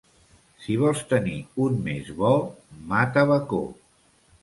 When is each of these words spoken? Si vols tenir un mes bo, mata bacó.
Si 0.63 0.77
vols 0.83 1.03
tenir 1.11 1.35
un 1.67 1.79
mes 1.89 2.11
bo, 2.25 2.35
mata 2.95 3.29
bacó. 3.37 3.65